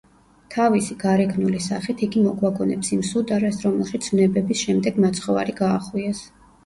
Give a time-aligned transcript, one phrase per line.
[0.53, 6.25] თავისი გარეგნული სახით იგი მოგვაგონებს იმ სუდარას, რომელშიც ვნებების შემდეგ მაცხოვარი გაახვიეს.